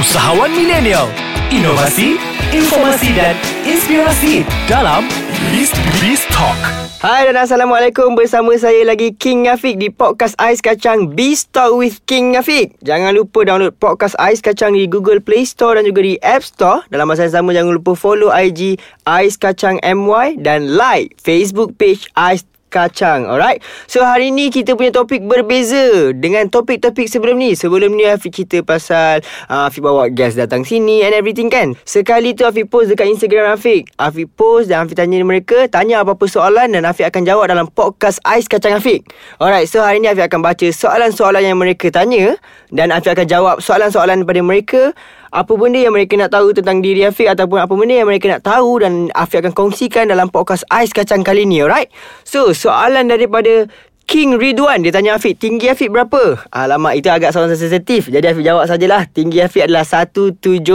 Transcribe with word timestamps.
Usahawan 0.00 0.48
milenial, 0.56 1.12
inovasi, 1.52 2.16
informasi 2.56 3.12
dan 3.12 3.36
inspirasi 3.68 4.48
dalam 4.64 5.04
Beast 5.52 5.76
Beast 6.00 6.24
Talk. 6.32 6.56
Hai 7.04 7.28
dan 7.28 7.36
Assalamualaikum. 7.36 8.16
Bersama 8.16 8.56
saya 8.56 8.80
lagi 8.88 9.12
King 9.12 9.52
Afiq 9.52 9.76
Di 9.76 9.92
podcast 9.92 10.40
Ais 10.40 10.64
Kacang 10.64 11.12
Beast 11.12 11.52
Talk 11.52 11.76
with 11.76 12.00
King 12.08 12.32
Afiq. 12.32 12.80
Jangan 12.80 13.12
lupa 13.12 13.44
download 13.44 13.76
podcast 13.76 14.16
Ais 14.16 14.40
Kacang 14.40 14.72
Di 14.72 14.88
Google 14.88 15.20
Play 15.20 15.44
Store 15.44 15.76
Dan 15.76 15.84
juga 15.84 16.00
di 16.00 16.16
App 16.24 16.48
Store. 16.48 16.80
Dalam 16.88 17.04
masa 17.04 17.28
yang 17.28 17.44
sama 17.44 17.52
Jangan 17.52 17.76
lupa 17.76 17.92
follow 17.92 18.32
IG 18.32 18.80
Ais 19.04 19.36
Kacang 19.36 19.76
MY 19.84 20.40
Dan 20.40 20.80
like 20.80 21.12
Facebook 21.20 21.76
page 21.76 22.08
Ais 22.16 22.40
kacang 22.70 23.26
Alright? 23.26 23.58
So 23.90 24.06
hari 24.06 24.30
ni 24.30 24.54
kita 24.54 24.78
punya 24.78 24.94
topik 24.94 25.26
berbeza 25.26 26.14
Dengan 26.14 26.46
topik-topik 26.46 27.10
sebelum 27.10 27.36
ni. 27.36 27.58
Sebelum 27.58 27.92
ni 27.98 28.06
Afiq 28.06 28.30
cerita 28.30 28.62
pasal 28.62 29.26
uh, 29.50 29.66
Afiq 29.66 29.82
bawa 29.82 30.06
guest 30.08 30.38
datang 30.38 30.62
sini 30.62 31.02
And 31.02 31.12
everything 31.12 31.50
kan? 31.50 31.74
Sekali 31.82 32.38
tu 32.38 32.46
Afiq 32.46 32.70
post 32.70 32.94
dekat 32.94 33.10
Instagram 33.10 33.58
Afiq. 33.58 33.90
Afiq 33.98 34.30
post 34.38 34.70
dan 34.70 34.86
Afiq 34.86 34.94
tanya 34.94 35.18
mereka 35.26 35.66
Tanya 35.66 36.06
apa-apa 36.06 36.30
soalan 36.30 36.70
Dan 36.70 36.86
Afiq 36.86 37.10
akan 37.10 37.22
jawab 37.26 37.50
dalam 37.50 37.66
podcast 37.66 38.22
Ais 38.22 38.46
Kacang 38.46 38.78
Afiq. 38.78 39.02
Alright 39.42 39.66
so 39.66 39.82
hari 39.82 39.98
ni 39.98 40.06
Afiq 40.06 40.30
akan 40.30 40.40
baca 40.46 40.66
soalan-soalan 40.70 41.42
yang 41.42 41.58
mereka 41.58 41.90
tanya 41.90 42.38
Dan 42.70 42.94
Afiq 42.94 43.18
akan 43.18 43.26
jawab 43.26 43.56
soalan-soalan 43.58 44.22
daripada 44.22 44.42
mereka 44.46 44.80
apa 45.30 45.52
benda 45.54 45.78
yang 45.78 45.94
mereka 45.94 46.18
nak 46.18 46.34
tahu 46.34 46.50
tentang 46.50 46.82
diri 46.82 47.06
Afiq 47.06 47.30
ataupun 47.30 47.62
apa 47.62 47.70
benda 47.70 48.02
yang 48.02 48.10
mereka 48.10 48.26
nak 48.26 48.42
tahu 48.42 48.82
dan 48.82 49.14
Afiq 49.14 49.46
akan 49.46 49.54
kongsikan 49.54 50.10
dalam 50.10 50.26
podcast 50.26 50.66
Ais 50.66 50.90
Kacang 50.90 51.22
kali 51.22 51.46
ni, 51.46 51.62
alright? 51.62 51.86
So, 52.26 52.50
soalan 52.50 53.06
daripada 53.06 53.70
King 54.10 54.42
Ridwan. 54.42 54.82
Dia 54.82 54.90
tanya 54.90 55.14
Afiq 55.14 55.38
Tinggi 55.38 55.70
Afiq 55.70 55.86
berapa? 55.86 56.42
Alamak 56.50 56.98
itu 56.98 57.06
agak 57.06 57.30
soalan 57.30 57.54
sensitif. 57.54 58.10
Jadi 58.10 58.26
Afiq 58.26 58.42
jawab 58.42 58.66
sajalah 58.66 59.06
Tinggi 59.06 59.38
Afiq 59.38 59.70
adalah 59.70 59.86
171 59.86 60.66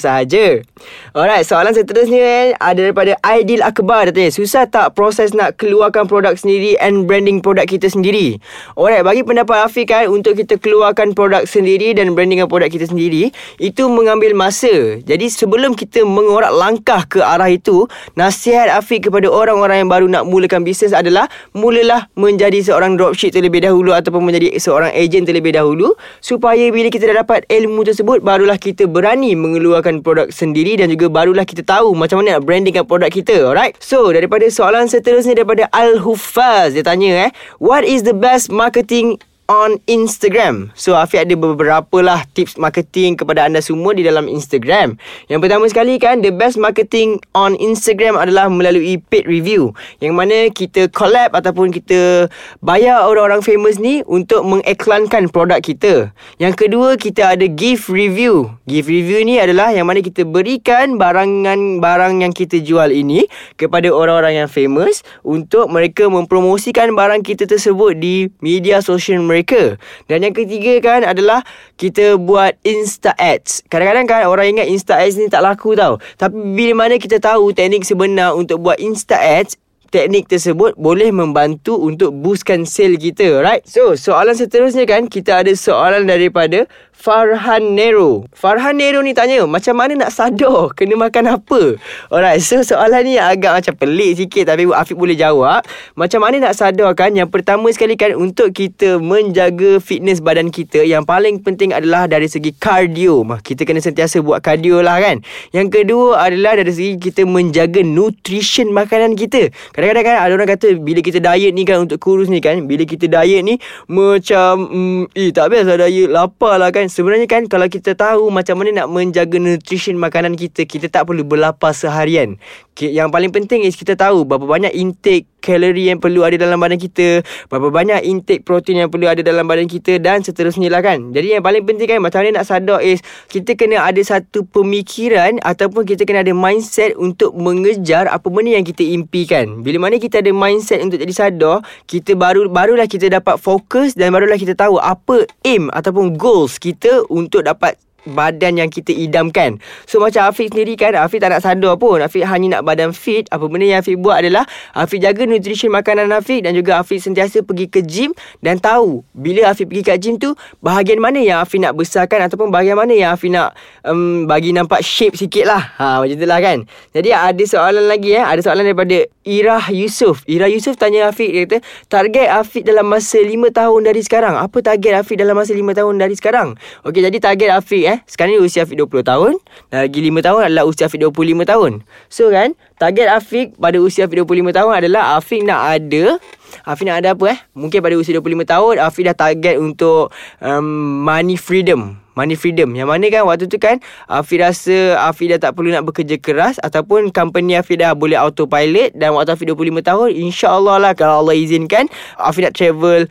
sahaja. 0.00 0.64
Alright 1.12 1.44
soalan 1.44 1.76
seterusnya 1.76 2.24
eh, 2.24 2.48
Ada 2.56 2.88
daripada 2.88 3.20
Aidil 3.20 3.60
Akbar. 3.60 4.08
Dia 4.08 4.16
tanya 4.16 4.32
Susah 4.32 4.64
tak 4.64 4.96
proses 4.96 5.36
nak 5.36 5.60
keluarkan 5.60 6.08
produk 6.08 6.32
sendiri 6.40 6.80
And 6.80 7.04
branding 7.04 7.44
produk 7.44 7.68
kita 7.68 7.92
sendiri? 7.92 8.40
Alright 8.80 9.04
bagi 9.04 9.28
pendapat 9.28 9.68
Afiq 9.68 9.92
kan 9.92 10.08
Untuk 10.08 10.40
kita 10.40 10.56
keluarkan 10.56 11.12
produk 11.12 11.44
sendiri 11.44 11.92
Dan 11.92 12.16
branding 12.16 12.48
produk 12.48 12.72
kita 12.72 12.88
sendiri 12.88 13.28
Itu 13.60 13.92
mengambil 13.92 14.32
masa. 14.32 15.04
Jadi 15.04 15.28
sebelum 15.28 15.76
kita 15.76 16.00
mengorak 16.08 16.56
langkah 16.56 17.04
ke 17.12 17.20
arah 17.20 17.52
itu 17.52 17.84
Nasihat 18.16 18.72
Afiq 18.72 19.12
kepada 19.12 19.28
orang-orang 19.28 19.84
yang 19.84 19.90
baru 19.92 20.08
nak 20.08 20.24
mulakan 20.24 20.64
bisnes 20.64 20.96
adalah 20.96 21.28
Mulalah 21.52 22.08
menjadi 22.16 22.53
menjadi 22.54 22.70
seorang 22.70 22.94
dropship 22.94 23.34
terlebih 23.34 23.66
dahulu 23.66 23.90
ataupun 23.90 24.30
menjadi 24.30 24.54
seorang 24.62 24.94
ejen 24.94 25.26
terlebih 25.26 25.58
dahulu 25.58 25.98
supaya 26.22 26.70
bila 26.70 26.86
kita 26.86 27.10
dah 27.10 27.26
dapat 27.26 27.42
ilmu 27.50 27.82
tersebut 27.82 28.22
barulah 28.22 28.54
kita 28.54 28.86
berani 28.86 29.34
mengeluarkan 29.34 30.06
produk 30.06 30.30
sendiri 30.30 30.78
dan 30.78 30.86
juga 30.86 31.10
barulah 31.10 31.42
kita 31.42 31.66
tahu 31.66 31.98
macam 31.98 32.22
mana 32.22 32.38
nak 32.38 32.46
brandingkan 32.46 32.86
produk 32.86 33.10
kita 33.10 33.42
alright? 33.42 33.74
So 33.82 34.06
daripada 34.14 34.46
soalan 34.46 34.86
seterusnya 34.86 35.42
daripada 35.42 35.66
Al 35.74 35.98
Hufaz 35.98 36.78
dia 36.78 36.86
tanya 36.86 37.26
eh 37.26 37.30
what 37.58 37.82
is 37.82 38.06
the 38.06 38.14
best 38.14 38.54
marketing 38.54 39.18
on 39.48 39.76
Instagram. 39.84 40.72
So 40.72 40.96
Afiq 40.96 41.28
ada 41.28 41.36
beberapa 41.36 42.00
lah 42.00 42.24
tips 42.32 42.56
marketing 42.56 43.20
kepada 43.20 43.44
anda 43.44 43.60
semua 43.60 43.92
di 43.92 44.00
dalam 44.00 44.24
Instagram. 44.24 44.96
Yang 45.28 45.40
pertama 45.44 45.64
sekali 45.68 46.00
kan 46.00 46.24
the 46.24 46.32
best 46.32 46.56
marketing 46.56 47.20
on 47.36 47.52
Instagram 47.60 48.16
adalah 48.16 48.48
melalui 48.48 48.96
paid 49.12 49.28
review. 49.28 49.76
Yang 50.00 50.14
mana 50.16 50.38
kita 50.48 50.88
collab 50.88 51.36
ataupun 51.36 51.74
kita 51.74 52.32
bayar 52.64 53.04
orang-orang 53.04 53.44
famous 53.44 53.76
ni 53.76 54.00
untuk 54.08 54.46
mengiklankan 54.48 55.28
produk 55.28 55.60
kita. 55.60 56.14
Yang 56.40 56.54
kedua 56.64 56.96
kita 56.96 57.36
ada 57.36 57.44
gift 57.44 57.92
review. 57.92 58.48
Gift 58.64 58.88
review 58.88 59.20
ni 59.28 59.36
adalah 59.36 59.76
yang 59.76 59.84
mana 59.84 60.00
kita 60.00 60.24
berikan 60.24 60.96
barangan 60.96 61.84
barang 61.84 62.24
yang 62.24 62.32
kita 62.32 62.64
jual 62.64 62.88
ini 62.88 63.28
kepada 63.60 63.92
orang-orang 63.92 64.44
yang 64.44 64.48
famous 64.48 65.04
untuk 65.20 65.68
mereka 65.68 66.08
mempromosikan 66.08 66.96
barang 66.96 67.20
kita 67.20 67.44
tersebut 67.44 67.92
di 68.00 68.32
media 68.40 68.80
sosial 68.80 69.20
mereka 69.20 69.33
mereka. 69.34 69.74
Dan 70.06 70.22
yang 70.22 70.30
ketiga 70.30 70.78
kan 70.78 71.00
adalah 71.02 71.42
kita 71.74 72.14
buat 72.14 72.54
Insta 72.62 73.10
Ads. 73.18 73.66
Kadang-kadang 73.66 74.06
kan 74.06 74.30
orang 74.30 74.54
ingat 74.54 74.70
Insta 74.70 75.02
Ads 75.02 75.18
ni 75.18 75.26
tak 75.26 75.42
laku 75.42 75.74
tau. 75.74 75.98
Tapi 76.14 76.38
bila 76.54 76.86
mana 76.86 77.02
kita 77.02 77.18
tahu 77.18 77.50
teknik 77.50 77.82
sebenar 77.82 78.38
untuk 78.38 78.62
buat 78.62 78.78
Insta 78.78 79.18
Ads, 79.18 79.58
teknik 79.94 80.26
tersebut 80.26 80.74
boleh 80.74 81.14
membantu 81.14 81.78
untuk 81.78 82.10
boostkan 82.10 82.66
sale 82.66 82.98
kita, 82.98 83.38
right? 83.38 83.62
So, 83.62 83.94
soalan 83.94 84.34
seterusnya 84.34 84.90
kan, 84.90 85.06
kita 85.06 85.46
ada 85.46 85.54
soalan 85.54 86.10
daripada 86.10 86.66
Farhan 86.94 87.74
Nero. 87.74 88.24
Farhan 88.32 88.78
Nero 88.78 89.02
ni 89.02 89.12
tanya, 89.12 89.42
macam 89.50 89.74
mana 89.74 89.98
nak 89.98 90.14
sadar 90.14 90.70
kena 90.78 90.94
makan 90.94 91.36
apa? 91.36 91.76
Alright, 92.08 92.38
so 92.40 92.62
soalan 92.62 93.02
ni 93.04 93.18
agak 93.18 93.60
macam 93.60 93.74
pelik 93.76 94.22
sikit 94.22 94.54
tapi 94.54 94.70
Afiq 94.70 94.94
boleh 94.94 95.18
jawab. 95.18 95.66
Macam 95.98 96.22
mana 96.22 96.38
nak 96.38 96.54
sadar 96.54 96.94
kan? 96.94 97.12
Yang 97.12 97.34
pertama 97.34 97.66
sekali 97.74 97.98
kan 97.98 98.14
untuk 98.14 98.54
kita 98.54 99.02
menjaga 99.02 99.82
fitness 99.82 100.22
badan 100.22 100.54
kita, 100.54 100.86
yang 100.86 101.02
paling 101.02 101.42
penting 101.42 101.74
adalah 101.74 102.06
dari 102.06 102.30
segi 102.30 102.54
cardio. 102.56 103.26
Kita 103.42 103.66
kena 103.66 103.82
sentiasa 103.82 104.22
buat 104.22 104.40
cardio 104.40 104.80
lah 104.80 105.02
kan. 105.02 105.20
Yang 105.50 105.82
kedua 105.82 106.24
adalah 106.30 106.56
dari 106.56 106.72
segi 106.72 106.94
kita 106.96 107.26
menjaga 107.26 107.82
nutrition 107.82 108.70
makanan 108.70 109.18
kita. 109.18 109.50
Kadang-kadang 109.74 110.06
kan 110.08 110.16
ada 110.24 110.32
orang 110.32 110.50
kata 110.56 110.78
bila 110.78 111.02
kita 111.02 111.18
diet 111.18 111.52
ni 111.52 111.66
kan 111.66 111.84
untuk 111.84 111.98
kurus 111.98 112.30
ni 112.30 112.38
kan, 112.38 112.64
bila 112.70 112.86
kita 112.86 113.10
diet 113.10 113.42
ni 113.42 113.58
macam 113.90 114.70
mm, 114.70 115.02
eh 115.18 115.34
tak 115.34 115.50
biasa 115.52 115.74
diet 115.84 116.08
lapar 116.08 116.56
lah 116.56 116.72
kan 116.72 116.83
sebenarnya 116.86 117.26
kan 117.26 117.50
kalau 117.50 117.66
kita 117.66 117.98
tahu 117.98 118.30
macam 118.30 118.62
mana 118.62 118.84
nak 118.84 118.88
menjaga 118.88 119.36
nutrition 119.42 119.98
makanan 119.98 120.38
kita, 120.38 120.64
kita 120.64 120.86
tak 120.86 121.10
perlu 121.10 121.26
berlapar 121.26 121.74
seharian. 121.74 122.38
Yang 122.78 123.08
paling 123.10 123.32
penting 123.34 123.60
is 123.66 123.74
kita 123.74 123.98
tahu 123.98 124.22
berapa 124.22 124.46
banyak 124.46 124.72
intake 124.72 125.26
kalori 125.44 125.92
yang 125.92 126.00
perlu 126.00 126.24
ada 126.24 126.40
dalam 126.40 126.56
badan 126.56 126.80
kita, 126.80 127.20
berapa 127.52 127.68
banyak 127.68 128.00
intake 128.08 128.40
protein 128.48 128.80
yang 128.80 128.88
perlu 128.88 129.04
ada 129.04 129.20
dalam 129.20 129.44
badan 129.44 129.68
kita 129.68 130.00
dan 130.00 130.24
seterusnya 130.24 130.72
lah 130.72 130.80
kan. 130.80 131.12
Jadi 131.12 131.36
yang 131.36 131.44
paling 131.44 131.68
penting 131.68 131.84
kan 131.84 132.00
macam 132.00 132.24
mana 132.24 132.40
nak 132.40 132.48
sadar 132.48 132.80
is 132.80 133.04
kita 133.28 133.52
kena 133.52 133.84
ada 133.84 134.00
satu 134.00 134.48
pemikiran 134.48 135.36
ataupun 135.44 135.84
kita 135.84 136.08
kena 136.08 136.24
ada 136.24 136.32
mindset 136.32 136.96
untuk 136.96 137.36
mengejar 137.36 138.08
apa 138.08 138.24
benda 138.32 138.56
yang 138.56 138.64
kita 138.64 138.80
impikan. 138.80 139.60
Bila 139.60 139.84
mana 139.84 140.00
kita 140.00 140.24
ada 140.24 140.32
mindset 140.32 140.80
untuk 140.80 140.96
jadi 140.96 141.12
sadar, 141.12 141.60
kita 141.84 142.16
baru 142.16 142.48
barulah 142.48 142.88
kita 142.88 143.12
dapat 143.12 143.36
fokus 143.36 143.92
dan 143.92 144.08
barulah 144.08 144.40
kita 144.40 144.56
tahu 144.56 144.80
apa 144.80 145.28
aim 145.44 145.68
ataupun 145.68 146.16
goals 146.16 146.56
kita 146.56 147.04
untuk 147.12 147.44
dapat 147.44 147.76
badan 148.08 148.60
yang 148.60 148.70
kita 148.70 148.92
idamkan. 148.92 149.58
So 149.88 150.00
macam 150.00 150.28
Afiq 150.28 150.52
sendiri 150.52 150.76
kan, 150.76 150.96
Afiq 150.96 151.20
tak 151.20 151.32
nak 151.32 151.42
sadar 151.44 151.74
pun. 151.80 152.00
Afiq 152.00 152.24
hanya 152.24 152.60
nak 152.60 152.62
badan 152.68 152.92
fit. 152.92 153.26
Apa 153.32 153.48
benda 153.48 153.66
yang 153.66 153.80
Afiq 153.80 154.00
buat 154.00 154.20
adalah 154.20 154.44
Afiq 154.76 155.00
jaga 155.02 155.24
nutrition 155.24 155.72
makanan 155.72 156.12
Afiq 156.12 156.44
dan 156.44 156.52
juga 156.54 156.80
Afiq 156.80 157.00
sentiasa 157.00 157.42
pergi 157.42 157.66
ke 157.68 157.80
gym 157.82 158.12
dan 158.44 158.60
tahu 158.60 159.02
bila 159.16 159.52
Afiq 159.52 159.68
pergi 159.68 159.82
ke 159.82 159.96
gym 159.98 160.14
tu 160.20 160.36
bahagian 160.60 161.00
mana 161.00 161.20
yang 161.20 161.40
Afiq 161.42 161.60
nak 161.60 161.74
besarkan 161.74 162.28
ataupun 162.28 162.52
bahagian 162.52 162.76
mana 162.76 162.92
yang 162.92 163.10
Afiq 163.16 163.32
nak 163.32 163.56
um, 163.82 164.28
bagi 164.28 164.52
nampak 164.52 164.84
shape 164.84 165.16
sikit 165.16 165.48
lah. 165.48 165.74
Ha, 165.80 166.04
macam 166.04 166.16
tu 166.16 166.26
lah 166.28 166.38
kan. 166.40 166.58
Jadi 166.92 167.10
ada 167.10 167.44
soalan 167.44 167.84
lagi 167.88 168.14
eh. 168.14 168.24
Ada 168.24 168.40
soalan 168.44 168.64
daripada 168.68 169.04
Irah 169.24 169.72
Yusof. 169.72 170.22
Irah 170.28 170.52
Yusof 170.52 170.76
tanya 170.76 171.08
Afiq, 171.08 171.32
dia 171.32 171.48
kata, 171.48 171.58
target 171.88 172.28
Afiq 172.28 172.62
dalam 172.68 172.84
masa 172.84 173.16
5 173.16 173.32
tahun 173.50 173.80
dari 173.80 174.00
sekarang. 174.04 174.36
Apa 174.36 174.60
target 174.60 175.00
Afiq 175.00 175.16
dalam 175.16 175.34
masa 175.34 175.56
5 175.56 175.64
tahun 175.72 175.94
dari 175.96 176.14
sekarang? 176.14 176.48
Okey, 176.84 177.00
jadi 177.00 177.18
target 177.18 177.50
Afiq 177.56 177.84
eh. 177.88 177.93
Sekarang 178.08 178.34
ni 178.34 178.40
usia 178.42 178.66
Afiq 178.66 178.74
20 178.80 179.06
tahun. 179.06 179.32
Lagi 179.70 179.98
5 180.02 180.26
tahun 180.26 180.40
adalah 180.50 180.64
usia 180.66 180.90
Afiq 180.90 180.98
25 181.06 181.46
tahun. 181.46 181.72
So 182.10 182.32
kan, 182.34 182.58
target 182.80 183.06
Afiq 183.10 183.54
pada 183.54 183.78
usia 183.78 184.10
Afiq 184.10 184.26
25 184.26 184.50
tahun 184.50 184.72
adalah 184.82 185.18
Afiq 185.20 185.46
nak 185.46 185.60
ada 185.78 186.18
Afiq 186.62 186.86
nak 186.86 187.02
ada 187.02 187.18
apa 187.18 187.24
eh? 187.34 187.38
Mungkin 187.58 187.82
pada 187.82 187.94
usia 187.98 188.14
25 188.14 188.46
tahun 188.46 188.74
Afiq 188.78 189.02
dah 189.10 189.16
target 189.16 189.56
untuk 189.58 190.14
um, 190.38 191.02
money 191.02 191.34
freedom 191.34 191.98
Money 192.14 192.38
freedom 192.38 192.70
Yang 192.78 192.88
mana 192.94 193.06
kan 193.10 193.22
waktu 193.26 193.50
tu 193.50 193.58
kan 193.58 193.82
Afiq 194.06 194.38
rasa 194.38 195.02
Afiq 195.10 195.34
dah 195.34 195.50
tak 195.50 195.58
perlu 195.58 195.74
nak 195.74 195.82
bekerja 195.82 196.14
keras 196.22 196.62
Ataupun 196.62 197.10
company 197.10 197.58
Afiq 197.58 197.82
dah 197.82 197.98
boleh 197.98 198.14
autopilot 198.14 198.94
Dan 198.94 199.18
waktu 199.18 199.34
Afiq 199.34 199.50
25 199.50 199.82
tahun 199.82 200.08
InsyaAllah 200.14 200.76
lah 200.78 200.92
Kalau 200.94 201.26
Allah 201.26 201.34
izinkan 201.34 201.90
Afiq 202.14 202.46
nak 202.46 202.54
travel 202.54 203.10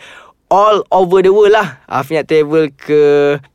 all 0.54 0.86
over 0.94 1.26
the 1.26 1.34
world 1.34 1.50
lah 1.50 1.82
Afiq 1.90 2.22
nak 2.22 2.30
travel 2.30 2.70
ke 2.78 3.02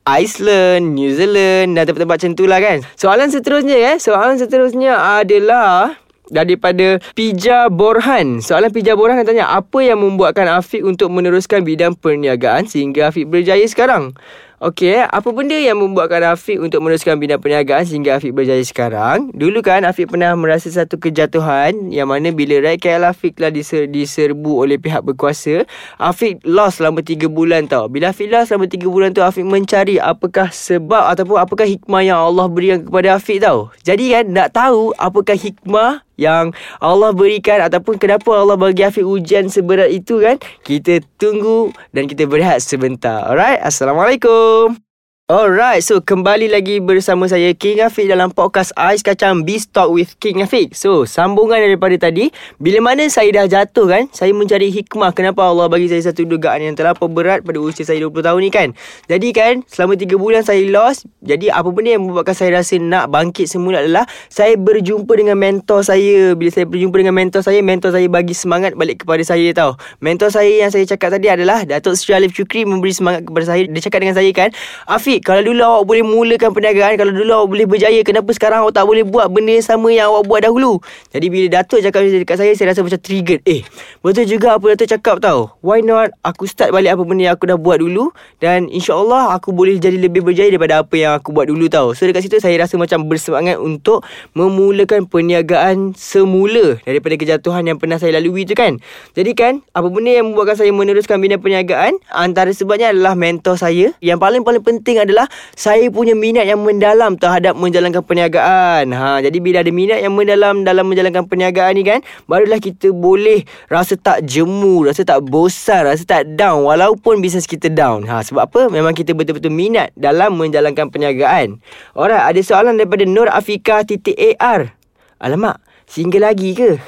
Iceland, 0.03 0.99
New 0.99 1.15
Zealand 1.15 1.79
Dan 1.79 1.87
tempat-tempat 1.87 2.19
macam 2.19 2.31
tu 2.35 2.43
lah 2.43 2.59
kan 2.59 2.83
Soalan 2.99 3.31
seterusnya 3.31 3.95
eh 3.95 3.95
Soalan 3.95 4.35
seterusnya 4.35 4.99
adalah 5.23 5.95
daripada 6.29 7.01
Pija 7.17 7.67
Borhan. 7.73 8.39
Soalan 8.39 8.69
Pija 8.69 8.93
Borhan 8.93 9.25
tanya, 9.25 9.49
apa 9.49 9.81
yang 9.81 9.99
membuatkan 10.05 10.45
Afiq 10.45 10.85
untuk 10.85 11.09
meneruskan 11.09 11.65
bidang 11.65 11.97
perniagaan 11.97 12.69
sehingga 12.69 13.09
Afiq 13.09 13.25
berjaya 13.25 13.65
sekarang? 13.65 14.13
Okey, 14.59 15.07
apa 15.07 15.31
benda 15.31 15.55
yang 15.55 15.79
membuatkan 15.79 16.35
Afiq 16.35 16.59
untuk 16.59 16.83
meneruskan 16.83 17.15
bidang 17.15 17.39
perniagaan 17.39 17.87
sehingga 17.87 18.19
Afiq 18.19 18.35
berjaya 18.35 18.59
sekarang? 18.59 19.31
Dulu 19.31 19.63
kan 19.63 19.87
Afiq 19.87 20.11
pernah 20.11 20.35
merasa 20.35 20.67
satu 20.67 20.99
kejatuhan 20.99 21.87
yang 21.95 22.11
mana 22.11 22.35
bila 22.35 22.59
Raid 22.59 22.83
KL 22.83 23.07
Afiq 23.07 23.39
telah 23.39 23.55
diser- 23.55 23.87
diserbu 23.87 24.67
oleh 24.67 24.75
pihak 24.75 24.99
berkuasa, 25.07 25.63
Afiq 25.95 26.43
lost 26.43 26.83
selama 26.83 26.99
3 26.99 27.31
bulan 27.31 27.71
tau. 27.71 27.87
Bila 27.87 28.11
Afiq 28.11 28.27
lost 28.27 28.51
selama 28.51 28.67
3 28.67 28.91
bulan 28.91 29.15
tu 29.15 29.23
Afiq 29.23 29.47
mencari 29.47 29.95
apakah 29.95 30.51
sebab 30.51 31.07
ataupun 31.15 31.39
apakah 31.39 31.63
hikmah 31.63 32.03
yang 32.03 32.19
Allah 32.19 32.51
berikan 32.51 32.83
kepada 32.83 33.15
Afiq 33.15 33.39
tau. 33.39 33.71
Jadi 33.87 34.11
kan 34.11 34.27
nak 34.27 34.51
tahu 34.51 34.91
apakah 34.99 35.39
hikmah 35.39 36.03
yang 36.19 36.51
Allah 36.83 37.15
berikan 37.15 37.63
ataupun 37.63 37.95
kenapa 37.95 38.35
Allah 38.35 38.59
bagi 38.59 38.83
Afiq 38.83 39.07
ujian 39.07 39.47
seberat 39.47 39.87
itu 39.87 40.19
kan 40.19 40.35
kita 40.67 40.99
tunggu 41.15 41.71
dan 41.95 42.11
kita 42.11 42.27
berehat 42.27 42.59
sebentar. 42.59 43.23
Alright 43.23 43.63
assalamualaikum 43.63 44.88
Alright, 45.29 45.85
so 45.85 46.01
kembali 46.01 46.49
lagi 46.49 46.81
bersama 46.81 47.29
saya 47.29 47.53
King 47.53 47.85
Afiq 47.85 48.09
dalam 48.09 48.33
podcast 48.33 48.73
Ais 48.73 49.05
Kacang 49.05 49.45
Beast 49.45 49.69
Talk 49.69 49.93
with 49.93 50.17
King 50.17 50.41
Afiq. 50.41 50.73
So, 50.73 51.05
sambungan 51.05 51.61
daripada 51.61 51.93
tadi, 52.01 52.33
bila 52.57 52.81
mana 52.81 53.05
saya 53.13 53.29
dah 53.29 53.45
jatuh 53.45 53.85
kan, 53.85 54.03
saya 54.09 54.33
mencari 54.33 54.73
hikmah 54.73 55.13
kenapa 55.13 55.45
Allah 55.45 55.69
bagi 55.69 55.85
saya 55.85 56.01
satu 56.01 56.25
dugaan 56.25 56.65
yang 56.65 56.73
terlalu 56.73 57.05
berat 57.13 57.45
pada 57.45 57.61
usia 57.61 57.85
saya 57.85 58.01
20 58.09 58.25
tahun 58.25 58.39
ni 58.41 58.49
kan. 58.49 58.67
Jadi 59.05 59.29
kan, 59.29 59.61
selama 59.69 60.01
3 60.01 60.17
bulan 60.17 60.41
saya 60.41 60.65
lost, 60.65 61.05
jadi 61.21 61.53
apa 61.53 61.69
benda 61.69 61.93
yang 61.93 62.09
membuatkan 62.09 62.33
saya 62.33 62.57
rasa 62.57 62.81
nak 62.81 63.13
bangkit 63.13 63.45
semula 63.45 63.85
adalah 63.85 64.09
saya 64.33 64.57
berjumpa 64.57 65.13
dengan 65.13 65.37
mentor 65.37 65.85
saya. 65.85 66.33
Bila 66.33 66.49
saya 66.49 66.65
berjumpa 66.65 67.05
dengan 67.05 67.13
mentor 67.13 67.45
saya, 67.45 67.61
mentor 67.61 67.93
saya 67.93 68.09
bagi 68.09 68.33
semangat 68.33 68.73
balik 68.73 69.05
kepada 69.05 69.21
saya 69.21 69.45
tau. 69.53 69.77
Mentor 70.01 70.33
saya 70.33 70.65
yang 70.65 70.73
saya 70.73 70.89
cakap 70.89 71.13
tadi 71.13 71.29
adalah 71.29 71.69
Datuk 71.69 71.93
Sri 71.93 72.17
Alif 72.17 72.33
Syukri 72.33 72.65
memberi 72.65 72.97
semangat 72.97 73.29
kepada 73.29 73.45
saya. 73.45 73.69
Dia 73.69 73.81
cakap 73.85 74.01
dengan 74.01 74.17
saya 74.17 74.33
kan, 74.33 74.49
Afiq, 74.89 75.18
kalau 75.25 75.41
dulu 75.43 75.61
awak 75.65 75.83
boleh 75.89 76.03
mulakan 76.05 76.53
perniagaan 76.53 76.93
Kalau 76.95 77.11
dulu 77.11 77.31
awak 77.33 77.49
boleh 77.49 77.65
berjaya 77.65 77.99
Kenapa 78.05 78.29
sekarang 78.31 78.63
awak 78.63 78.77
tak 78.77 78.85
boleh 78.85 79.03
buat 79.03 79.27
Benda 79.27 79.57
yang 79.57 79.65
sama 79.65 79.91
yang 79.91 80.13
awak 80.13 80.23
buat 80.29 80.41
dahulu? 80.45 80.79
Jadi 81.11 81.25
bila 81.27 81.45
Datuk 81.49 81.81
cakap 81.81 82.05
dekat 82.05 82.37
saya 82.37 82.51
Saya 82.53 82.71
rasa 82.71 82.85
macam 82.85 82.99
triggered. 83.01 83.41
Eh 83.43 83.65
betul 84.05 84.29
juga 84.29 84.55
apa 84.55 84.75
Datuk 84.75 84.87
cakap 84.87 85.15
tau. 85.19 85.57
Why 85.65 85.81
not 85.81 86.13
Aku 86.23 86.45
start 86.45 86.71
balik 86.71 86.95
apa 86.95 87.03
benda 87.03 87.31
yang 87.31 87.35
aku 87.35 87.49
dah 87.49 87.57
buat 87.59 87.81
dulu 87.81 88.13
Dan 88.39 88.69
insyaAllah 88.69 89.35
Aku 89.35 89.51
boleh 89.51 89.75
jadi 89.81 89.97
lebih 89.97 90.21
berjaya 90.21 90.53
Daripada 90.53 90.85
apa 90.85 90.95
yang 90.95 91.17
aku 91.17 91.33
buat 91.33 91.49
dulu 91.49 91.65
tau. 91.67 91.91
So 91.97 92.05
dekat 92.05 92.29
situ 92.29 92.37
saya 92.39 92.55
rasa 92.61 92.79
macam 92.79 93.09
bersemangat 93.09 93.59
Untuk 93.59 94.05
memulakan 94.37 95.09
perniagaan 95.09 95.97
semula 95.97 96.79
Daripada 96.85 97.17
kejatuhan 97.17 97.65
yang 97.65 97.81
pernah 97.81 97.99
saya 97.99 98.21
lalui 98.21 98.45
tu 98.45 98.53
kan. 98.53 98.77
Jadi 99.17 99.31
kan 99.33 99.65
Apa 99.73 99.89
benda 99.89 100.13
yang 100.13 100.31
membuatkan 100.31 100.61
saya 100.61 100.71
meneruskan 100.71 101.17
bidang 101.19 101.41
perniagaan? 101.41 101.97
Antara 102.13 102.53
sebabnya 102.53 102.93
adalah 102.93 103.17
mentor 103.17 103.57
saya. 103.57 103.91
Yang 103.99 104.19
paling-paling 104.21 104.63
penting 104.63 105.01
adalah 105.01 105.08
saya 105.55 105.87
punya 105.89 106.13
minat 106.13 106.45
yang 106.45 106.61
mendalam 106.61 107.15
terhadap 107.15 107.55
menjalankan 107.55 108.03
perniagaan. 108.03 108.91
Ha, 108.91 109.23
jadi 109.23 109.37
bila 109.39 109.61
ada 109.61 109.71
minat 109.73 109.99
yang 110.03 110.13
mendalam 110.13 110.61
dalam 110.65 110.85
menjalankan 110.89 111.25
perniagaan 111.25 111.73
ni 111.77 111.83
kan, 111.85 111.99
barulah 112.25 112.57
kita 112.61 112.91
boleh 112.91 113.45
rasa 113.71 113.95
tak 113.95 114.25
jemu, 114.25 114.89
rasa 114.89 115.05
tak 115.05 115.25
bosan, 115.25 115.89
rasa 115.89 116.03
tak 116.05 116.35
down 116.37 116.65
walaupun 116.67 117.19
bisnes 117.23 117.49
kita 117.49 117.71
down. 117.71 118.05
Ha, 118.05 118.21
sebab 118.21 118.49
apa? 118.49 118.61
Memang 118.69 118.93
kita 118.93 119.15
betul-betul 119.15 119.53
minat 119.53 119.93
dalam 119.97 120.35
menjalankan 120.35 120.91
perniagaan. 120.91 121.61
Alright, 121.97 122.25
ada 122.35 122.39
soalan 122.43 122.77
daripada 122.77 123.03
Nur 123.05 123.29
Afika 123.31 123.81
AR. 123.85 124.73
Alamak, 125.19 125.59
single 125.83 126.23
lagi 126.23 126.55
ke? 126.55 126.79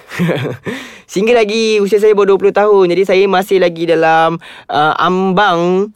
single 1.12 1.36
lagi 1.36 1.84
usia 1.84 2.00
saya 2.00 2.16
baru 2.16 2.40
20 2.40 2.56
tahun. 2.56 2.86
Jadi 2.96 3.04
saya 3.04 3.26
masih 3.28 3.60
lagi 3.60 3.84
dalam 3.84 4.40
uh, 4.72 4.94
ambang 4.96 5.92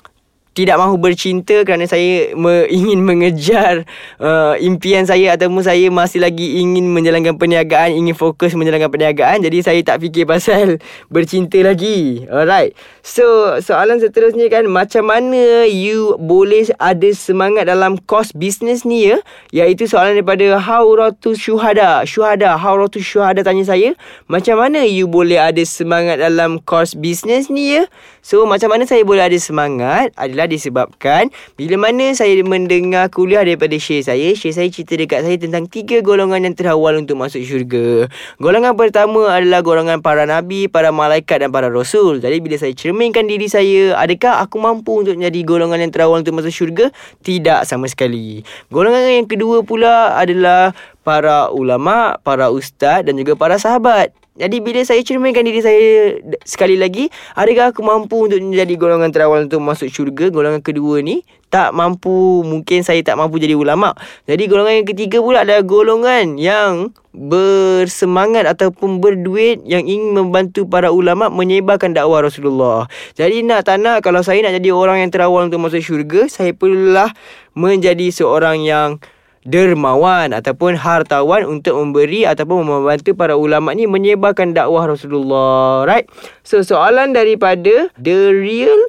tidak 0.56 0.80
mahu 0.80 0.96
bercinta 0.96 1.68
kerana 1.68 1.84
saya 1.84 2.32
me, 2.32 2.64
ingin 2.72 3.04
mengejar 3.04 3.84
uh, 4.24 4.56
impian 4.64 5.04
saya 5.04 5.36
ataupun 5.36 5.60
saya 5.60 5.92
masih 5.92 6.24
lagi 6.24 6.64
ingin 6.64 6.96
menjalankan 6.96 7.36
perniagaan, 7.36 7.92
ingin 7.92 8.16
fokus 8.16 8.56
menjalankan 8.56 8.88
perniagaan. 8.88 9.44
Jadi 9.44 9.60
saya 9.60 9.84
tak 9.84 10.00
fikir 10.00 10.24
pasal 10.24 10.80
bercinta 11.14 11.60
lagi. 11.60 12.24
Alright. 12.32 12.72
So, 13.04 13.60
soalan 13.60 14.00
seterusnya 14.00 14.48
kan 14.48 14.72
macam 14.72 15.12
mana 15.12 15.68
you 15.68 16.16
boleh 16.16 16.72
ada 16.80 17.12
semangat 17.12 17.68
dalam 17.68 18.00
kos 18.00 18.32
bisnes 18.32 18.88
ni 18.88 19.12
ya? 19.12 19.20
Iaitu 19.52 19.92
soalan 19.92 20.16
daripada 20.16 20.56
Hauratu 20.56 21.36
Syuhada. 21.36 22.08
Syuhada, 22.08 22.56
Hauratu 22.56 23.04
Syuhada 23.04 23.44
tanya 23.44 23.68
saya, 23.68 23.92
macam 24.32 24.64
mana 24.64 24.88
you 24.88 25.12
boleh 25.12 25.36
ada 25.36 25.62
semangat 25.68 26.24
dalam 26.24 26.64
kos 26.64 26.96
bisnes 26.96 27.52
ni 27.52 27.76
ya? 27.76 27.92
So, 28.24 28.48
macam 28.48 28.72
mana 28.72 28.88
saya 28.88 29.04
boleh 29.04 29.28
ada 29.28 29.38
semangat 29.38 30.16
adalah 30.16 30.45
adalah 30.46 30.54
disebabkan 30.54 31.34
bila 31.58 31.90
mana 31.90 32.14
saya 32.14 32.38
mendengar 32.46 33.10
kuliah 33.10 33.42
daripada 33.42 33.74
syekh 33.82 34.06
saya, 34.06 34.38
syekh 34.38 34.54
saya 34.54 34.70
cerita 34.70 34.94
dekat 34.94 35.20
saya 35.26 35.38
tentang 35.42 35.66
tiga 35.66 36.06
golongan 36.06 36.46
yang 36.46 36.54
terawal 36.54 36.94
untuk 37.02 37.18
masuk 37.18 37.42
syurga. 37.42 38.06
Golongan 38.38 38.78
pertama 38.78 39.34
adalah 39.34 39.66
golongan 39.66 40.06
para 40.06 40.30
nabi, 40.30 40.70
para 40.70 40.94
malaikat 40.94 41.42
dan 41.42 41.50
para 41.50 41.68
rasul. 41.74 42.22
Jadi 42.22 42.38
bila 42.40 42.56
saya 42.62 42.78
cerminkan 42.78 43.26
diri 43.26 43.50
saya, 43.50 43.98
adakah 43.98 44.46
aku 44.46 44.62
mampu 44.62 45.02
untuk 45.02 45.18
menjadi 45.18 45.42
golongan 45.42 45.82
yang 45.82 45.92
terawal 45.92 46.22
untuk 46.22 46.38
masuk 46.38 46.54
syurga? 46.54 46.94
Tidak 47.26 47.66
sama 47.66 47.90
sekali. 47.90 48.46
Golongan 48.70 49.26
yang 49.26 49.28
kedua 49.28 49.66
pula 49.66 50.14
adalah 50.14 50.78
para 51.02 51.50
ulama, 51.50 52.22
para 52.22 52.54
ustaz 52.54 53.02
dan 53.02 53.18
juga 53.18 53.34
para 53.34 53.58
sahabat. 53.58 54.25
Jadi 54.36 54.60
bila 54.60 54.84
saya 54.84 55.00
cerminkan 55.00 55.48
diri 55.48 55.64
saya 55.64 56.20
sekali 56.44 56.76
lagi, 56.76 57.08
adakah 57.40 57.72
aku 57.72 57.80
mampu 57.80 58.28
untuk 58.28 58.44
menjadi 58.44 58.76
golongan 58.76 59.08
terawal 59.08 59.48
untuk 59.48 59.64
masuk 59.64 59.88
syurga? 59.88 60.28
Golongan 60.28 60.60
kedua 60.60 61.00
ni 61.00 61.24
tak 61.48 61.72
mampu, 61.72 62.44
mungkin 62.44 62.84
saya 62.84 63.00
tak 63.00 63.16
mampu 63.16 63.40
jadi 63.40 63.56
ulama. 63.56 63.96
Jadi 64.28 64.44
golongan 64.52 64.84
yang 64.84 64.88
ketiga 64.92 65.24
pula 65.24 65.48
adalah 65.48 65.64
golongan 65.64 66.36
yang 66.36 66.92
bersemangat 67.16 68.44
ataupun 68.44 69.00
berduit 69.00 69.64
yang 69.64 69.88
ingin 69.88 70.12
membantu 70.12 70.68
para 70.68 70.92
ulama 70.92 71.32
menyebarkan 71.32 71.96
dakwah 71.96 72.28
Rasulullah. 72.28 72.92
Jadi 73.16 73.40
nak 73.48 73.64
tak 73.64 73.80
nak 73.80 74.04
kalau 74.04 74.20
saya 74.20 74.44
nak 74.44 74.60
jadi 74.60 74.76
orang 74.76 75.08
yang 75.08 75.16
terawal 75.16 75.48
untuk 75.48 75.64
masuk 75.64 75.80
syurga, 75.80 76.28
saya 76.28 76.52
perlulah 76.52 77.08
menjadi 77.56 78.12
seorang 78.12 78.68
yang 78.68 79.00
dermawan 79.46 80.34
ataupun 80.34 80.74
hartawan 80.76 81.46
untuk 81.46 81.78
memberi 81.78 82.26
ataupun 82.26 82.66
membantu 82.66 83.14
para 83.14 83.38
ulama 83.38 83.72
ni 83.78 83.86
menyebarkan 83.86 84.58
dakwah 84.58 84.90
Rasulullah. 84.90 85.86
Right? 85.86 86.10
So 86.42 86.66
soalan 86.66 87.14
daripada 87.14 87.94
The 87.96 88.34
Real 88.34 88.82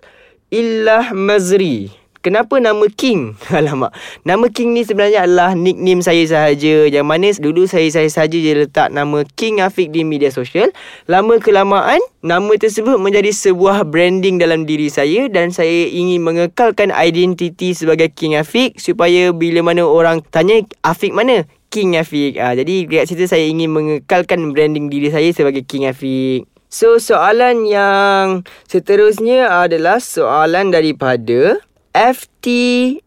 Illah 0.49 1.13
Mazri. 1.13 2.06
Kenapa 2.27 2.59
nama 2.59 2.91
King? 2.91 3.39
Alamak. 3.55 3.95
Nama 4.27 4.51
King 4.51 4.75
ni 4.75 4.83
sebenarnya 4.83 5.31
adalah 5.31 5.55
nickname 5.55 6.03
saya 6.03 6.27
sahaja. 6.27 6.91
Yang 6.91 7.07
mana 7.07 7.31
dulu 7.39 7.71
saya 7.71 7.87
saya 7.87 8.11
sahaja 8.11 8.35
je 8.35 8.67
letak 8.67 8.91
nama 8.91 9.23
King 9.39 9.63
Afiq 9.63 9.95
di 9.95 10.03
media 10.03 10.35
sosial. 10.35 10.75
Lama 11.07 11.39
kelamaan, 11.39 12.03
nama 12.27 12.51
tersebut 12.59 12.99
menjadi 12.99 13.31
sebuah 13.31 13.87
branding 13.87 14.43
dalam 14.43 14.67
diri 14.67 14.91
saya 14.91 15.31
dan 15.31 15.55
saya 15.55 15.87
ingin 15.87 16.27
mengekalkan 16.27 16.91
identiti 16.91 17.79
sebagai 17.79 18.11
King 18.11 18.43
Afiq 18.43 18.75
supaya 18.75 19.31
bila 19.31 19.63
mana 19.63 19.87
orang 19.87 20.19
tanya 20.35 20.67
Afiq 20.83 21.15
mana? 21.15 21.47
King 21.71 21.95
Afiq. 21.95 22.43
Ha, 22.43 22.59
jadi 22.59 22.91
dekat 22.91 23.07
situ 23.07 23.31
saya 23.31 23.47
ingin 23.47 23.71
mengekalkan 23.71 24.51
branding 24.51 24.91
diri 24.91 25.15
saya 25.15 25.31
sebagai 25.31 25.63
King 25.63 25.95
Afiq. 25.95 26.43
So 26.67 26.99
soalan 26.99 27.71
yang 27.71 28.43
seterusnya 28.67 29.47
adalah 29.47 30.03
soalan 30.03 30.75
daripada 30.75 31.63
FT 31.97 32.47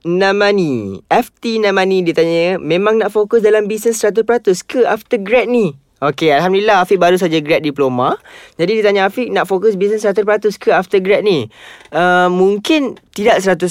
Namani. 0.01 1.05
FT 1.13 1.61
Namani 1.61 2.01
dia 2.01 2.17
tanya, 2.17 2.57
memang 2.57 2.97
nak 2.97 3.13
fokus 3.13 3.45
dalam 3.45 3.69
bisnes 3.69 4.01
100% 4.01 4.25
ke 4.65 4.81
after 4.81 5.21
grad 5.21 5.45
ni? 5.45 5.77
Okey, 5.99 6.31
Alhamdulillah 6.31 6.79
Afiq 6.79 6.95
baru 6.95 7.19
saja 7.19 7.43
grad 7.43 7.59
diploma. 7.59 8.15
Jadi 8.55 8.79
dia 8.79 8.83
tanya 8.87 9.11
Afiq 9.11 9.29
nak 9.35 9.51
fokus 9.51 9.75
bisnes 9.75 10.01
100% 10.01 10.25
ke 10.55 10.71
after 10.71 10.97
grad 11.03 11.21
ni? 11.21 11.51
Uh, 11.91 12.31
mungkin 12.31 12.95
tidak 13.11 13.43
100% 13.43 13.67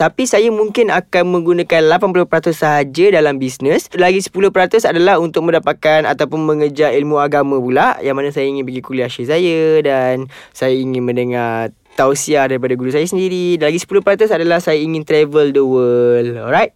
tapi 0.00 0.24
saya 0.24 0.48
mungkin 0.48 0.88
akan 0.88 1.28
menggunakan 1.28 2.00
80% 2.00 2.56
sahaja 2.56 3.12
dalam 3.12 3.36
bisnes. 3.36 3.92
Lagi 3.92 4.24
10% 4.24 4.88
adalah 4.88 5.20
untuk 5.20 5.44
mendapatkan 5.44 6.08
ataupun 6.08 6.40
mengejar 6.40 6.96
ilmu 6.96 7.20
agama 7.20 7.60
pula 7.60 8.00
yang 8.00 8.16
mana 8.16 8.32
saya 8.32 8.48
ingin 8.48 8.64
pergi 8.64 8.80
kuliah 8.80 9.12
syekh 9.12 9.28
saya 9.28 9.84
dan 9.84 10.32
saya 10.56 10.72
ingin 10.72 11.04
mendengar 11.04 11.70
tausiah 11.94 12.48
daripada 12.48 12.72
guru 12.74 12.90
saya 12.90 13.04
sendiri. 13.04 13.60
Dan 13.60 13.72
lagi 13.72 13.80
10% 13.80 14.32
adalah 14.32 14.58
saya 14.58 14.78
ingin 14.80 15.04
travel 15.04 15.52
the 15.52 15.64
world. 15.64 16.34
Alright. 16.38 16.72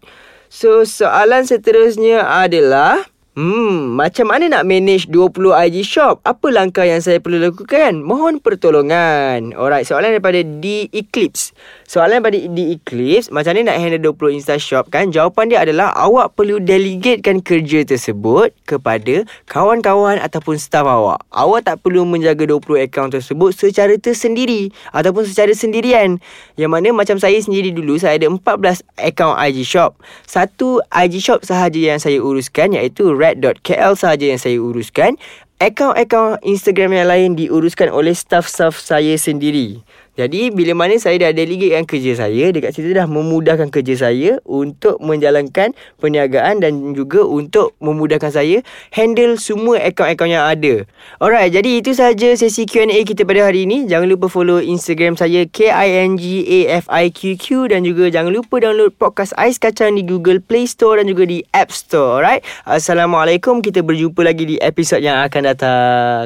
So 0.47 0.87
soalan 0.87 1.45
seterusnya 1.45 2.23
adalah 2.23 3.03
Hmm, 3.37 4.01
macam 4.01 4.33
mana 4.33 4.49
nak 4.49 4.65
manage 4.65 5.13
20 5.13 5.53
IG 5.69 5.85
shop? 5.85 6.25
Apa 6.25 6.49
langkah 6.49 6.89
yang 6.89 7.05
saya 7.05 7.21
perlu 7.21 7.37
lakukan? 7.37 8.01
Mohon 8.01 8.41
pertolongan. 8.41 9.53
Alright, 9.53 9.85
soalan 9.85 10.17
daripada 10.17 10.41
D 10.41 10.89
Eclipse. 10.89 11.53
Soalan 11.85 12.25
daripada 12.25 12.41
D 12.41 12.81
Eclipse, 12.81 13.29
macam 13.29 13.53
mana 13.53 13.77
nak 13.77 13.77
handle 13.77 14.17
20 14.17 14.41
Insta 14.41 14.57
shop 14.57 14.89
kan? 14.89 15.13
Jawapan 15.13 15.53
dia 15.53 15.61
adalah 15.61 15.93
awak 16.01 16.33
perlu 16.33 16.65
delegatekan 16.65 17.45
kerja 17.45 17.85
tersebut 17.85 18.57
kepada 18.65 19.29
kawan-kawan 19.53 20.17
ataupun 20.17 20.57
staff 20.57 20.89
awak. 20.89 21.21
Awak 21.29 21.69
tak 21.69 21.77
perlu 21.85 22.09
menjaga 22.09 22.49
20 22.49 22.89
akaun 22.89 23.13
tersebut 23.13 23.53
secara 23.53 24.01
tersendiri 24.01 24.73
ataupun 24.97 25.29
secara 25.29 25.53
sendirian. 25.53 26.25
Yang 26.57 26.73
mana 26.73 26.89
macam 26.97 27.21
saya 27.21 27.37
sendiri 27.37 27.69
dulu, 27.69 28.01
saya 28.01 28.17
ada 28.17 28.33
14 28.33 28.81
akaun 28.97 29.37
IG 29.45 29.69
shop. 29.69 30.01
Satu 30.25 30.81
IG 30.89 31.21
shop 31.21 31.45
sahaja 31.45 31.77
yang 31.77 32.01
saya 32.01 32.17
uruskan 32.25 32.73
iaitu 32.73 33.13
red.kl 33.35 33.99
sahaja 33.99 34.31
yang 34.31 34.39
saya 34.39 34.63
uruskan. 34.63 35.19
Akaun-akaun 35.57 36.37
Instagram 36.45 36.93
yang 36.93 37.09
lain 37.09 37.31
diuruskan 37.35 37.89
oleh 37.89 38.13
staff-staff 38.13 38.77
saya 38.77 39.17
sendiri. 39.17 39.81
Jadi 40.17 40.49
bila 40.49 40.73
mana 40.73 40.97
saya 40.97 41.21
dah 41.21 41.37
delegatekan 41.37 41.85
kerja 41.85 42.25
saya 42.25 42.49
Dekat 42.49 42.73
situ 42.73 42.97
dah 42.97 43.05
memudahkan 43.05 43.69
kerja 43.69 44.09
saya 44.09 44.41
Untuk 44.49 44.97
menjalankan 45.05 45.77
perniagaan 46.01 46.65
Dan 46.65 46.97
juga 46.97 47.29
untuk 47.29 47.77
memudahkan 47.85 48.33
saya 48.33 48.65
Handle 48.97 49.37
semua 49.37 49.77
akaun-akaun 49.85 50.33
yang 50.33 50.49
ada. 50.49 50.89
Alright 51.21 51.53
jadi 51.53 51.85
itu 51.85 51.93
sahaja 51.93 52.33
sesi 52.33 52.65
Q&A 52.65 53.05
kita 53.05 53.29
pada 53.29 53.45
hari 53.45 53.69
ini. 53.69 53.85
Jangan 53.85 54.09
lupa 54.09 54.33
follow 54.33 54.57
Instagram 54.59 55.21
saya 55.21 55.45
K-I-N-G-A-F-I-Q-Q 55.47 57.47
Dan 57.69 57.85
juga 57.85 58.09
jangan 58.09 58.33
lupa 58.33 58.57
download 58.59 58.97
podcast 58.97 59.37
Ais 59.37 59.61
Kacang 59.61 60.01
Di 60.01 60.03
Google 60.03 60.41
Play 60.41 60.65
Store 60.65 60.97
dan 60.97 61.13
juga 61.13 61.29
di 61.29 61.45
App 61.53 61.69
Store 61.69 62.25
Alright? 62.25 62.41
Assalamualaikum. 62.65 63.61
Kita 63.61 63.85
berjumpa 63.85 64.25
lagi 64.25 64.49
di 64.49 64.57
episod 64.57 65.05
yang 65.05 65.21
akan 65.21 65.43
datang 65.53 66.25